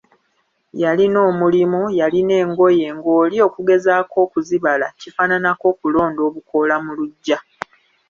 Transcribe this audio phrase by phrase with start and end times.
[0.83, 7.37] Yalina omulimu, yalina engoye ng'oli okugezaako okuzibala kifaananako okulonda obukoola mu luggya.